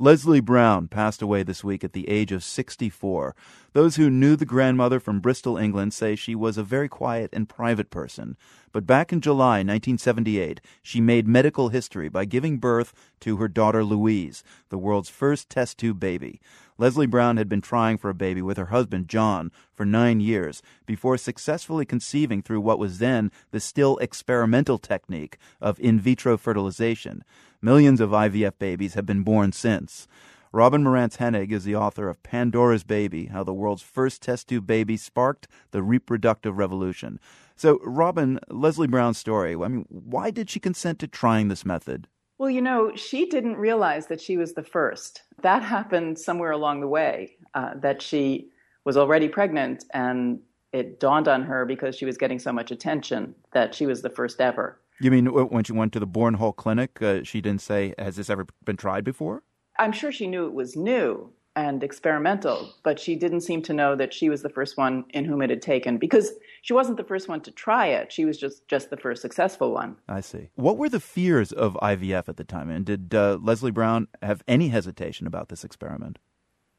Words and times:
Lesley 0.00 0.38
Brown 0.38 0.86
passed 0.86 1.20
away 1.20 1.42
this 1.42 1.64
week 1.64 1.82
at 1.82 1.92
the 1.92 2.08
age 2.08 2.30
of 2.30 2.44
64. 2.44 3.34
Those 3.72 3.96
who 3.96 4.08
knew 4.08 4.36
the 4.36 4.46
grandmother 4.46 5.00
from 5.00 5.18
Bristol, 5.18 5.56
England, 5.56 5.92
say 5.92 6.14
she 6.14 6.36
was 6.36 6.56
a 6.56 6.62
very 6.62 6.88
quiet 6.88 7.30
and 7.32 7.48
private 7.48 7.90
person. 7.90 8.36
But 8.70 8.86
back 8.86 9.12
in 9.12 9.20
July 9.20 9.56
1978, 9.56 10.60
she 10.84 11.00
made 11.00 11.26
medical 11.26 11.70
history 11.70 12.08
by 12.08 12.26
giving 12.26 12.58
birth 12.58 12.92
to 13.20 13.38
her 13.38 13.48
daughter 13.48 13.82
Louise, 13.82 14.44
the 14.68 14.78
world's 14.78 15.08
first 15.08 15.50
test 15.50 15.78
tube 15.78 15.98
baby. 15.98 16.40
Lesley 16.78 17.06
Brown 17.06 17.36
had 17.36 17.48
been 17.48 17.60
trying 17.60 17.98
for 17.98 18.08
a 18.08 18.14
baby 18.14 18.40
with 18.40 18.56
her 18.56 18.66
husband, 18.66 19.08
John, 19.08 19.50
for 19.74 19.84
nine 19.84 20.20
years 20.20 20.62
before 20.86 21.18
successfully 21.18 21.84
conceiving 21.84 22.40
through 22.40 22.60
what 22.60 22.78
was 22.78 22.98
then 22.98 23.32
the 23.50 23.58
still 23.58 23.98
experimental 23.98 24.78
technique 24.78 25.38
of 25.60 25.80
in 25.80 25.98
vitro 25.98 26.38
fertilization. 26.38 27.24
Millions 27.60 28.00
of 28.00 28.10
IVF 28.10 28.52
babies 28.60 28.94
have 28.94 29.04
been 29.04 29.24
born 29.24 29.50
since. 29.50 30.06
Robin 30.52 30.82
Marantz 30.82 31.18
Henig 31.18 31.50
is 31.50 31.64
the 31.64 31.76
author 31.76 32.08
of 32.08 32.22
Pandora's 32.22 32.84
Baby 32.84 33.26
How 33.26 33.42
the 33.42 33.52
World's 33.52 33.82
First 33.82 34.22
Test 34.22 34.48
Tube 34.48 34.66
Baby 34.66 34.96
Sparked 34.96 35.48
the 35.72 35.82
Reproductive 35.82 36.56
Revolution. 36.56 37.18
So, 37.56 37.80
Robin, 37.82 38.38
Lesley 38.48 38.86
Brown's 38.86 39.18
story, 39.18 39.54
I 39.54 39.68
mean, 39.68 39.84
why 39.88 40.30
did 40.30 40.48
she 40.48 40.60
consent 40.60 41.00
to 41.00 41.08
trying 41.08 41.48
this 41.48 41.66
method? 41.66 42.06
Well, 42.38 42.50
you 42.50 42.62
know, 42.62 42.94
she 42.94 43.26
didn't 43.26 43.56
realize 43.56 44.06
that 44.06 44.20
she 44.20 44.36
was 44.36 44.54
the 44.54 44.62
first. 44.62 45.22
That 45.42 45.62
happened 45.62 46.18
somewhere 46.18 46.52
along 46.52 46.80
the 46.80 46.88
way, 46.88 47.36
uh, 47.54 47.74
that 47.76 48.00
she 48.00 48.50
was 48.84 48.96
already 48.96 49.28
pregnant, 49.28 49.84
and 49.92 50.40
it 50.72 51.00
dawned 51.00 51.26
on 51.26 51.42
her 51.42 51.66
because 51.66 51.96
she 51.96 52.04
was 52.04 52.16
getting 52.16 52.38
so 52.38 52.52
much 52.52 52.70
attention 52.70 53.34
that 53.52 53.74
she 53.74 53.86
was 53.86 54.02
the 54.02 54.10
first 54.10 54.40
ever. 54.40 54.80
You 55.00 55.10
mean 55.10 55.26
when 55.26 55.64
she 55.64 55.72
went 55.72 55.92
to 55.94 56.00
the 56.00 56.06
Bourn 56.06 56.36
Clinic, 56.56 57.02
uh, 57.02 57.22
she 57.24 57.40
didn't 57.40 57.60
say, 57.60 57.94
Has 57.98 58.16
this 58.16 58.30
ever 58.30 58.46
been 58.64 58.76
tried 58.76 59.04
before? 59.04 59.42
I'm 59.78 59.92
sure 59.92 60.10
she 60.10 60.26
knew 60.26 60.46
it 60.46 60.54
was 60.54 60.76
new 60.76 61.32
and 61.58 61.82
experimental, 61.82 62.72
but 62.84 63.00
she 63.00 63.16
didn't 63.16 63.40
seem 63.40 63.62
to 63.62 63.72
know 63.72 63.96
that 63.96 64.14
she 64.14 64.28
was 64.28 64.42
the 64.42 64.48
first 64.48 64.76
one 64.76 65.04
in 65.10 65.24
whom 65.24 65.42
it 65.42 65.50
had 65.50 65.60
taken 65.60 65.98
because 65.98 66.30
she 66.62 66.72
wasn't 66.72 66.96
the 66.96 67.02
first 67.02 67.28
one 67.28 67.40
to 67.40 67.50
try 67.50 67.88
it. 67.88 68.12
She 68.12 68.24
was 68.24 68.38
just, 68.38 68.68
just 68.68 68.90
the 68.90 68.96
first 68.96 69.22
successful 69.22 69.72
one. 69.72 69.96
I 70.08 70.20
see. 70.20 70.50
What 70.54 70.78
were 70.78 70.88
the 70.88 71.00
fears 71.00 71.50
of 71.50 71.76
IVF 71.82 72.28
at 72.28 72.36
the 72.36 72.44
time? 72.44 72.70
And 72.70 72.84
did 72.84 73.12
uh, 73.12 73.38
Lesley 73.42 73.72
Brown 73.72 74.06
have 74.22 74.44
any 74.46 74.68
hesitation 74.68 75.26
about 75.26 75.48
this 75.48 75.64
experiment? 75.64 76.20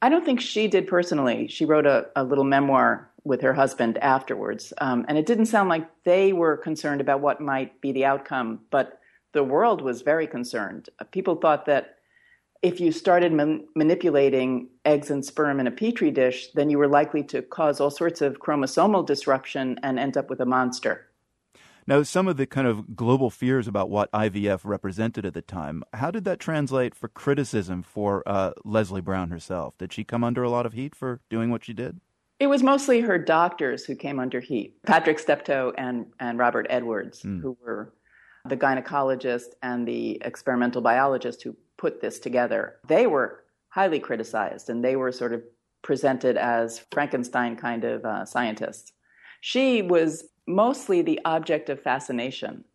I 0.01 0.07
don't 0.07 0.23
think 0.23 0.39
she 0.39 0.69
did 0.69 0.87
personally. 0.87 1.49
She 1.49 1.65
wrote 1.65 1.85
a, 1.85 2.07
a 2.15 2.23
little 2.23 2.45
memoir 2.45 3.11
with 3.25 3.41
her 3.41 3.53
husband 3.53 3.97
afterwards. 3.97 4.71
Um, 4.77 5.03
and 5.09 5.17
it 5.17 5.25
didn't 5.25 5.47
sound 5.47 5.67
like 5.67 5.89
they 6.05 6.31
were 6.31 6.55
concerned 6.55 7.01
about 7.01 7.19
what 7.19 7.41
might 7.41 7.81
be 7.81 7.91
the 7.91 8.05
outcome, 8.05 8.61
but 8.71 9.01
the 9.33 9.43
world 9.43 9.81
was 9.81 10.03
very 10.03 10.25
concerned. 10.25 10.87
People 11.11 11.35
thought 11.35 11.65
that 11.65 11.98
if 12.61 12.79
you 12.79 12.91
started 12.91 13.31
man- 13.31 13.65
manipulating 13.75 14.69
eggs 14.85 15.09
and 15.09 15.23
sperm 15.23 15.59
in 15.59 15.67
a 15.67 15.71
petri 15.71 16.11
dish, 16.11 16.49
then 16.53 16.69
you 16.69 16.77
were 16.77 16.87
likely 16.87 17.23
to 17.23 17.41
cause 17.41 17.79
all 17.79 17.89
sorts 17.89 18.21
of 18.21 18.39
chromosomal 18.39 19.05
disruption 19.05 19.79
and 19.83 19.97
end 19.97 20.17
up 20.17 20.29
with 20.29 20.39
a 20.39 20.45
monster. 20.45 21.05
Now, 21.87 22.03
some 22.03 22.27
of 22.27 22.37
the 22.37 22.45
kind 22.45 22.67
of 22.67 22.95
global 22.95 23.31
fears 23.31 23.67
about 23.67 23.89
what 23.89 24.11
IVF 24.11 24.61
represented 24.63 25.25
at 25.25 25.33
the 25.33 25.41
time, 25.41 25.83
how 25.93 26.11
did 26.11 26.23
that 26.25 26.39
translate 26.39 26.93
for 26.93 27.07
criticism 27.07 27.81
for 27.81 28.21
uh, 28.27 28.51
Lesley 28.63 29.01
Brown 29.01 29.31
herself? 29.31 29.75
Did 29.79 29.91
she 29.91 30.03
come 30.03 30.23
under 30.23 30.43
a 30.43 30.51
lot 30.51 30.67
of 30.67 30.73
heat 30.73 30.93
for 30.93 31.21
doing 31.29 31.49
what 31.49 31.63
she 31.63 31.73
did? 31.73 31.99
It 32.39 32.47
was 32.47 32.61
mostly 32.61 33.01
her 33.01 33.17
doctors 33.17 33.85
who 33.85 33.95
came 33.95 34.19
under 34.19 34.39
heat 34.39 34.81
Patrick 34.83 35.17
Steptoe 35.17 35.73
and, 35.77 36.05
and 36.19 36.37
Robert 36.37 36.67
Edwards, 36.69 37.23
mm. 37.23 37.41
who 37.41 37.57
were 37.59 37.91
the 38.45 38.55
gynecologist 38.55 39.55
and 39.63 39.87
the 39.87 40.21
experimental 40.23 40.81
biologist 40.81 41.41
who 41.41 41.55
put 41.79 42.01
this 42.01 42.19
together. 42.19 42.75
They 42.87 43.07
were 43.07 43.43
highly 43.69 43.99
criticized 43.99 44.69
and 44.69 44.83
they 44.83 44.95
were 44.95 45.11
sort 45.11 45.33
of 45.33 45.41
presented 45.81 46.37
as 46.37 46.85
Frankenstein 46.91 47.55
kind 47.55 47.85
of 47.85 48.03
uh, 48.05 48.25
scientists. 48.25 48.91
She 49.41 49.81
was 49.81 50.25
mostly 50.45 51.01
the 51.01 51.19
object 51.23 51.69
of 51.69 51.81
fascination. 51.81 52.65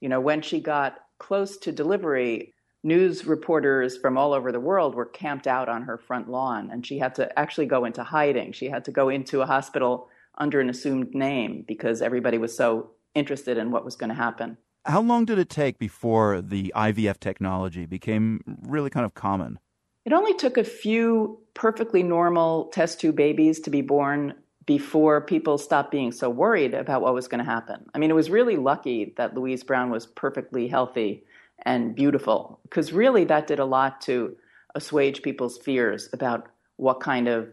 You 0.00 0.10
know, 0.10 0.20
when 0.20 0.42
she 0.42 0.60
got 0.60 0.98
close 1.18 1.56
to 1.58 1.72
delivery, 1.72 2.54
news 2.82 3.26
reporters 3.26 3.96
from 3.96 4.18
all 4.18 4.32
over 4.32 4.52
the 4.52 4.60
world 4.60 4.94
were 4.94 5.06
camped 5.06 5.46
out 5.46 5.68
on 5.68 5.82
her 5.82 5.98
front 5.98 6.28
lawn, 6.28 6.70
and 6.70 6.86
she 6.86 6.98
had 6.98 7.14
to 7.14 7.38
actually 7.38 7.66
go 7.66 7.84
into 7.84 8.02
hiding. 8.02 8.52
She 8.52 8.66
had 8.66 8.84
to 8.86 8.90
go 8.90 9.08
into 9.08 9.42
a 9.42 9.46
hospital 9.46 10.08
under 10.38 10.60
an 10.60 10.70
assumed 10.70 11.14
name 11.14 11.64
because 11.66 12.02
everybody 12.02 12.38
was 12.38 12.56
so 12.56 12.90
interested 13.14 13.58
in 13.58 13.70
what 13.70 13.84
was 13.84 13.96
going 13.96 14.08
to 14.08 14.14
happen. 14.14 14.56
How 14.84 15.02
long 15.02 15.26
did 15.26 15.38
it 15.38 15.50
take 15.50 15.78
before 15.78 16.40
the 16.40 16.72
IVF 16.74 17.20
technology 17.20 17.84
became 17.84 18.40
really 18.62 18.88
kind 18.88 19.04
of 19.04 19.14
common? 19.14 19.58
It 20.06 20.12
only 20.14 20.34
took 20.34 20.56
a 20.56 20.64
few 20.64 21.40
perfectly 21.52 22.02
normal 22.02 22.66
test 22.66 23.00
tube 23.00 23.16
babies 23.16 23.60
to 23.60 23.70
be 23.70 23.82
born 23.82 24.34
before 24.64 25.20
people 25.20 25.58
stopped 25.58 25.90
being 25.90 26.12
so 26.12 26.30
worried 26.30 26.72
about 26.74 27.02
what 27.02 27.12
was 27.12 27.28
going 27.28 27.44
to 27.44 27.50
happen. 27.50 27.84
I 27.94 27.98
mean, 27.98 28.10
it 28.10 28.14
was 28.14 28.30
really 28.30 28.56
lucky 28.56 29.14
that 29.16 29.34
Louise 29.34 29.64
Brown 29.64 29.90
was 29.90 30.06
perfectly 30.06 30.68
healthy 30.68 31.24
and 31.62 31.94
beautiful, 31.94 32.60
because 32.62 32.92
really 32.92 33.24
that 33.24 33.46
did 33.46 33.58
a 33.58 33.64
lot 33.64 34.00
to 34.02 34.36
assuage 34.74 35.22
people's 35.22 35.58
fears 35.58 36.08
about 36.12 36.48
what 36.76 37.00
kind 37.00 37.28
of 37.28 37.48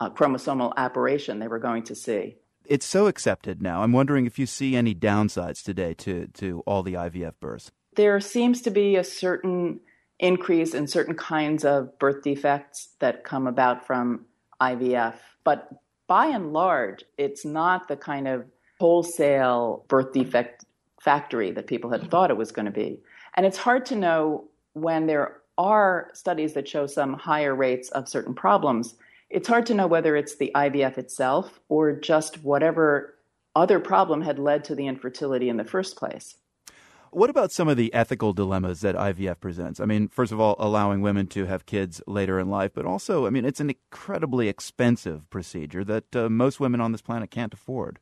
uh, 0.00 0.08
chromosomal 0.08 0.72
aberration 0.76 1.38
they 1.38 1.48
were 1.48 1.58
going 1.58 1.82
to 1.82 1.94
see. 1.94 2.36
It's 2.66 2.86
so 2.86 3.06
accepted 3.06 3.62
now. 3.62 3.82
I'm 3.82 3.92
wondering 3.92 4.26
if 4.26 4.38
you 4.38 4.46
see 4.46 4.76
any 4.76 4.94
downsides 4.94 5.62
today 5.62 5.94
to, 5.94 6.28
to 6.34 6.62
all 6.66 6.82
the 6.82 6.94
IVF 6.94 7.34
births. 7.40 7.70
There 7.96 8.20
seems 8.20 8.62
to 8.62 8.70
be 8.70 8.96
a 8.96 9.04
certain 9.04 9.80
increase 10.18 10.72
in 10.72 10.86
certain 10.86 11.14
kinds 11.14 11.64
of 11.64 11.98
birth 11.98 12.22
defects 12.22 12.90
that 13.00 13.24
come 13.24 13.46
about 13.46 13.86
from 13.86 14.26
IVF, 14.60 15.14
but 15.44 15.68
by 16.06 16.26
and 16.26 16.52
large, 16.52 17.04
it's 17.18 17.44
not 17.44 17.88
the 17.88 17.96
kind 17.96 18.28
of 18.28 18.44
wholesale 18.78 19.84
birth 19.88 20.12
defect 20.12 20.64
factory 21.00 21.50
that 21.50 21.66
people 21.66 21.90
had 21.90 22.10
thought 22.10 22.30
it 22.30 22.36
was 22.36 22.52
going 22.52 22.66
to 22.66 22.72
be. 22.72 23.00
And 23.34 23.44
it's 23.46 23.58
hard 23.58 23.86
to 23.86 23.96
know 23.96 24.48
when 24.74 25.06
there 25.06 25.38
are 25.58 26.10
studies 26.14 26.54
that 26.54 26.68
show 26.68 26.86
some 26.86 27.14
higher 27.14 27.54
rates 27.54 27.90
of 27.90 28.08
certain 28.08 28.34
problems. 28.34 28.94
It's 29.32 29.48
hard 29.48 29.64
to 29.66 29.74
know 29.74 29.86
whether 29.86 30.14
it's 30.14 30.36
the 30.36 30.52
IVF 30.54 30.98
itself 30.98 31.58
or 31.70 31.92
just 31.92 32.44
whatever 32.44 33.14
other 33.56 33.80
problem 33.80 34.20
had 34.20 34.38
led 34.38 34.62
to 34.64 34.74
the 34.74 34.86
infertility 34.86 35.48
in 35.48 35.56
the 35.56 35.64
first 35.64 35.96
place. 35.96 36.36
What 37.12 37.30
about 37.30 37.50
some 37.50 37.66
of 37.66 37.78
the 37.78 37.92
ethical 37.94 38.34
dilemmas 38.34 38.82
that 38.82 38.94
IVF 38.94 39.40
presents? 39.40 39.80
I 39.80 39.86
mean, 39.86 40.08
first 40.08 40.32
of 40.32 40.40
all, 40.40 40.54
allowing 40.58 41.00
women 41.00 41.26
to 41.28 41.46
have 41.46 41.64
kids 41.64 42.02
later 42.06 42.38
in 42.38 42.50
life, 42.50 42.72
but 42.74 42.84
also, 42.84 43.26
I 43.26 43.30
mean, 43.30 43.46
it's 43.46 43.60
an 43.60 43.70
incredibly 43.70 44.48
expensive 44.48 45.28
procedure 45.30 45.84
that 45.84 46.14
uh, 46.14 46.28
most 46.28 46.60
women 46.60 46.82
on 46.82 46.92
this 46.92 47.02
planet 47.02 47.30
can't 47.30 47.54
afford. 47.54 48.00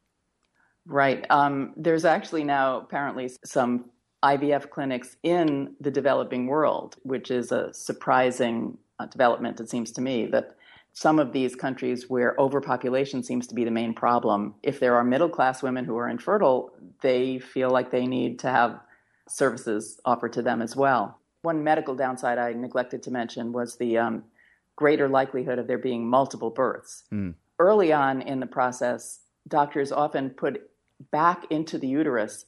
Right. 0.84 1.24
Um, 1.30 1.74
there's 1.76 2.04
actually 2.04 2.42
now 2.42 2.78
apparently 2.78 3.30
some 3.44 3.90
IVF 4.24 4.70
clinics 4.70 5.16
in 5.22 5.74
the 5.80 5.90
developing 5.92 6.46
world, 6.46 6.96
which 7.02 7.30
is 7.30 7.52
a 7.52 7.72
surprising 7.72 8.78
uh, 8.98 9.06
development, 9.06 9.60
it 9.60 9.70
seems 9.70 9.92
to 9.92 10.00
me, 10.00 10.26
that 10.26 10.56
some 10.92 11.18
of 11.18 11.32
these 11.32 11.54
countries 11.54 12.10
where 12.10 12.34
overpopulation 12.38 13.22
seems 13.22 13.46
to 13.46 13.54
be 13.54 13.64
the 13.64 13.70
main 13.70 13.94
problem, 13.94 14.54
if 14.62 14.80
there 14.80 14.96
are 14.96 15.04
middle 15.04 15.28
class 15.28 15.62
women 15.62 15.84
who 15.84 15.96
are 15.96 16.08
infertile, 16.08 16.72
they 17.00 17.38
feel 17.38 17.70
like 17.70 17.90
they 17.90 18.06
need 18.06 18.38
to 18.40 18.50
have 18.50 18.80
services 19.28 20.00
offered 20.04 20.32
to 20.32 20.42
them 20.42 20.60
as 20.60 20.74
well. 20.74 21.18
One 21.42 21.64
medical 21.64 21.94
downside 21.94 22.38
I 22.38 22.52
neglected 22.52 23.02
to 23.04 23.10
mention 23.10 23.52
was 23.52 23.76
the 23.76 23.98
um, 23.98 24.24
greater 24.76 25.08
likelihood 25.08 25.58
of 25.58 25.66
there 25.66 25.78
being 25.78 26.08
multiple 26.08 26.50
births. 26.50 27.04
Mm. 27.12 27.34
Early 27.58 27.92
on 27.92 28.22
in 28.22 28.40
the 28.40 28.46
process, 28.46 29.20
doctors 29.46 29.92
often 29.92 30.30
put 30.30 30.70
back 31.10 31.44
into 31.50 31.78
the 31.78 31.88
uterus 31.88 32.46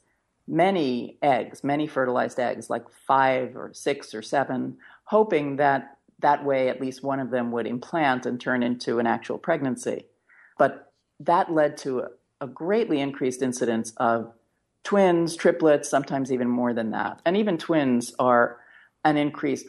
many 0.49 1.19
eggs, 1.23 1.63
many 1.63 1.87
fertilized 1.87 2.39
eggs, 2.39 2.69
like 2.69 2.85
five 2.91 3.57
or 3.57 3.73
six 3.73 4.15
or 4.15 4.23
seven, 4.23 4.77
hoping 5.05 5.57
that 5.57 5.97
that 6.23 6.45
way 6.45 6.69
at 6.69 6.81
least 6.81 7.03
one 7.03 7.21
of 7.21 7.31
them 7.31 7.53
would 7.53 7.67
implant 7.67 8.27
and 8.27 8.41
turn 8.41 8.63
into 8.63 8.99
an 8.99 9.07
actual 9.07 9.39
pregnancy. 9.39 10.07
But 10.59 10.93
that 11.21 11.53
led 11.53 11.77
to 11.79 12.01
a, 12.01 12.09
a 12.41 12.47
greatly 12.47 13.01
increased 13.01 13.43
incidence 13.43 13.93
of 13.99 14.33
twins, 14.85 15.37
triplets, 15.37 15.89
sometimes 15.89 16.33
even 16.33 16.49
more 16.49 16.73
than 16.73 16.91
that. 16.91 17.21
And 17.25 17.37
even 17.37 17.59
twins 17.59 18.15
are 18.19 18.59
an 19.05 19.17
increased 19.17 19.67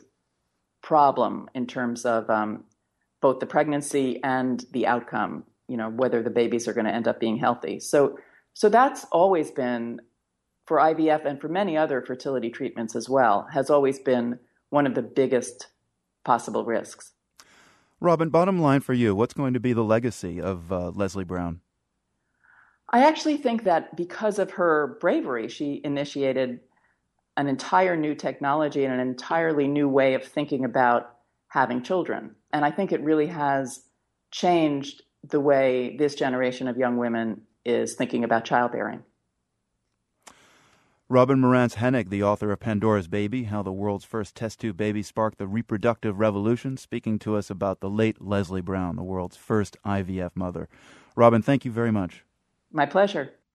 problem 0.82 1.50
in 1.54 1.68
terms 1.68 2.06
of 2.06 2.30
um, 2.30 2.66
both 3.22 3.40
the 3.40 3.46
pregnancy 3.46 4.20
and 4.24 4.64
the 4.72 4.88
outcome, 4.88 5.44
you 5.68 5.78
know, 5.78 5.90
whether 5.90 6.22
the 6.22 6.30
babies 6.30 6.68
are 6.68 6.74
going 6.74 6.86
to 6.86 6.94
end 6.94 7.08
up 7.08 7.20
being 7.20 7.38
healthy. 7.38 7.80
So, 7.80 8.18
so 8.54 8.70
that's 8.70 9.06
always 9.06 9.52
been 9.52 10.02
for 10.66 10.78
IVF 10.78 11.26
and 11.26 11.40
for 11.40 11.48
many 11.48 11.78
other 11.78 12.02
fertility 12.02 12.50
treatments 12.50 12.96
as 12.96 13.10
well, 13.10 13.48
has 13.54 13.70
always 13.70 14.00
been 14.00 14.40
one 14.70 14.88
of 14.88 14.96
the 14.96 15.02
biggest 15.02 15.68
possible 16.24 16.66
risks. 16.66 17.12
Robin, 18.00 18.30
bottom 18.30 18.60
line 18.60 18.82
for 18.82 18.94
you, 18.94 19.16
what's 19.16 19.34
going 19.34 19.54
to 19.54 19.60
be 19.60 19.74
the 19.74 19.84
legacy 19.84 20.42
of 20.42 20.72
uh, 20.72 20.90
Lesley 20.90 21.24
Brown? 21.24 21.62
I 22.90 23.06
actually 23.06 23.38
think 23.38 23.64
that 23.64 23.96
because 23.96 24.40
of 24.40 24.52
her 24.52 24.98
bravery, 25.00 25.48
she 25.48 25.82
initiated 25.84 26.60
an 27.38 27.48
entire 27.48 27.96
new 27.96 28.14
technology 28.14 28.84
and 28.84 28.94
an 28.94 29.00
entirely 29.00 29.68
new 29.68 29.90
way 29.90 30.14
of 30.14 30.24
thinking 30.24 30.66
about 30.66 31.16
having 31.48 31.82
children. 31.82 32.36
And 32.52 32.64
I 32.64 32.72
think 32.72 32.92
it 32.92 33.02
really 33.02 33.28
has 33.28 33.82
changed 34.32 35.02
the 35.24 35.40
way 35.40 35.96
this 35.98 36.16
generation 36.16 36.68
of 36.68 36.78
young 36.78 36.98
women 36.98 37.42
is 37.66 37.96
thinking 37.96 38.24
about 38.24 38.46
childbearing. 38.46 39.04
Robin 41.10 41.38
Marantz 41.38 41.76
Henig, 41.76 42.10
the 42.10 42.24
author 42.24 42.50
of 42.54 42.62
Pandora's 42.62 43.10
Baby 43.10 43.44
How 43.44 43.62
the 43.62 43.74
World's 43.74 44.06
First 44.06 44.36
Test 44.36 44.62
Tube 44.62 44.78
Baby 44.78 45.04
Sparked 45.04 45.38
the 45.38 45.48
Reproductive 45.48 46.18
Revolution, 46.18 46.78
speaking 46.78 47.20
to 47.20 47.36
us 47.36 47.50
about 47.50 47.82
the 47.82 47.90
late 47.90 48.22
Lesley 48.22 48.62
Brown, 48.62 48.96
the 48.96 49.04
world's 49.04 49.36
first 49.36 49.76
IVF 49.86 50.32
mother. 50.34 50.70
Robin, 51.18 51.42
thank 51.42 51.66
you 51.66 51.72
very 51.72 51.92
much. 51.92 52.24
My 52.72 52.86
pleasure. 52.86 53.34